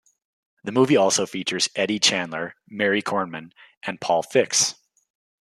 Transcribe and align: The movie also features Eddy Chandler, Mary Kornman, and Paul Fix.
The 0.63 0.71
movie 0.71 0.97
also 0.97 1.27
features 1.27 1.69
Eddy 1.75 1.99
Chandler, 1.99 2.55
Mary 2.67 3.03
Kornman, 3.03 3.51
and 3.83 4.01
Paul 4.01 4.23
Fix. 4.23 4.73